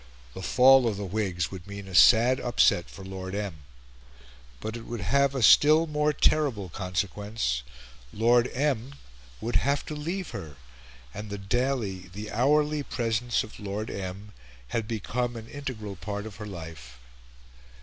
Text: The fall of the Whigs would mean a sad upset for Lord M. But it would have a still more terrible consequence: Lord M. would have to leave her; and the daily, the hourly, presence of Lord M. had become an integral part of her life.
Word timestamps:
The 0.33 0.41
fall 0.41 0.87
of 0.87 0.97
the 0.97 1.05
Whigs 1.05 1.51
would 1.51 1.67
mean 1.67 1.87
a 1.87 1.93
sad 1.93 2.39
upset 2.39 2.89
for 2.89 3.05
Lord 3.05 3.35
M. 3.35 3.57
But 4.59 4.75
it 4.75 4.87
would 4.87 5.01
have 5.01 5.35
a 5.35 5.43
still 5.43 5.85
more 5.85 6.11
terrible 6.11 6.69
consequence: 6.69 7.61
Lord 8.11 8.49
M. 8.51 8.95
would 9.41 9.57
have 9.57 9.85
to 9.85 9.95
leave 9.95 10.31
her; 10.31 10.55
and 11.13 11.29
the 11.29 11.37
daily, 11.37 12.09
the 12.13 12.31
hourly, 12.31 12.81
presence 12.81 13.43
of 13.43 13.59
Lord 13.59 13.91
M. 13.91 14.33
had 14.69 14.87
become 14.87 15.35
an 15.35 15.47
integral 15.47 15.95
part 15.95 16.25
of 16.25 16.37
her 16.37 16.47
life. 16.47 16.97